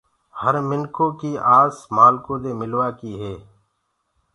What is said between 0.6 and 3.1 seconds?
منکو ڪي آس مآلکو دي ملوآ